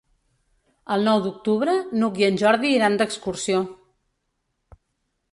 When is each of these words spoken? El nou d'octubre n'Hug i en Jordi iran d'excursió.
El 0.93 1.03
nou 1.07 1.19
d'octubre 1.25 1.75
n'Hug 2.03 2.17
i 2.21 2.25
en 2.27 2.39
Jordi 2.43 2.71
iran 2.77 2.97
d'excursió. 3.01 3.61